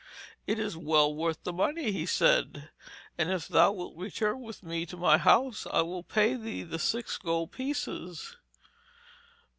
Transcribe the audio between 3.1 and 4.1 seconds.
'and if thou wilt